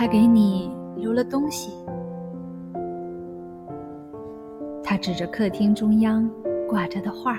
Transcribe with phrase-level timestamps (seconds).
[0.00, 1.74] 他给你留了东西。
[4.82, 6.26] 他指着客厅中央
[6.66, 7.36] 挂着的画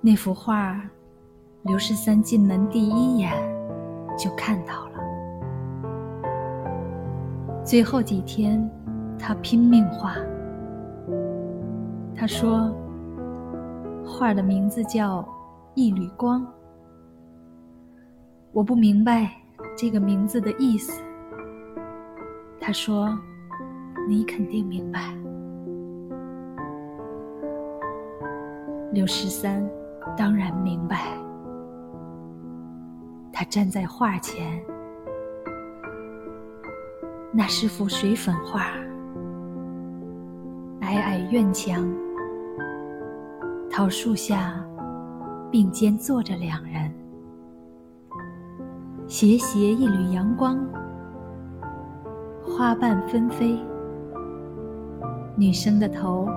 [0.00, 0.80] 那幅画，
[1.64, 3.30] 刘十三进门第一眼
[4.16, 4.92] 就看到了。
[7.62, 8.66] 最后几天，
[9.18, 10.14] 他拼命画。
[12.16, 12.74] 他说
[14.08, 15.20] ：“画的名字叫
[15.74, 16.40] 《一缕光》。”
[18.52, 19.30] 我不明白
[19.76, 21.02] 这个名字的意思。
[22.60, 23.16] 他说
[24.08, 25.14] ：“你肯定明白。”
[28.92, 29.62] 刘十三
[30.16, 31.12] 当然明白。
[33.32, 34.60] 他站在画前，
[37.30, 38.72] 那是幅水粉画，
[40.80, 41.88] 矮矮院墙。
[43.70, 44.60] 桃树下，
[45.52, 46.92] 并肩坐着两人，
[49.08, 50.58] 斜斜一缕阳光，
[52.44, 53.58] 花瓣纷飞。
[55.34, 56.28] 女生的头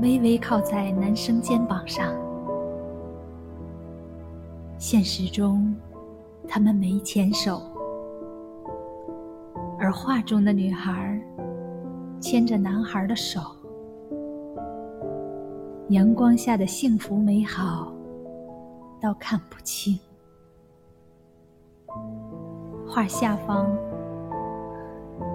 [0.00, 2.14] 微微靠在男生肩膀上。
[4.78, 5.74] 现实中，
[6.46, 7.62] 他们没牵手，
[9.76, 11.20] 而画中的女孩
[12.20, 13.40] 牵着男孩的手。
[15.88, 17.92] 阳光下的幸福美好，
[19.00, 19.98] 倒看不清。
[22.86, 23.68] 画下方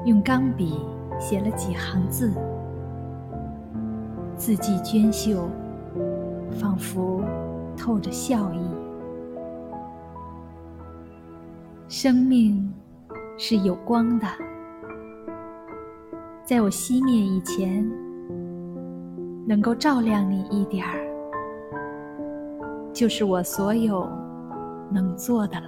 [0.06, 0.80] 用钢笔
[1.20, 2.32] 写了几行字，
[4.36, 5.48] 字迹娟秀，
[6.52, 7.22] 仿佛
[7.78, 8.60] 透着笑意。
[11.88, 12.74] 生命
[13.38, 14.28] 是有光的，
[16.44, 17.86] 在我熄灭以前。
[19.46, 21.04] 能够照亮你一点儿，
[22.94, 24.08] 就是我所有
[24.90, 25.68] 能做的了。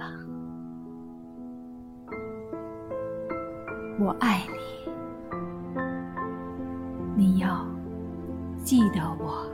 [3.98, 4.42] 我爱
[7.16, 7.66] 你，你要
[8.62, 9.46] 记得我。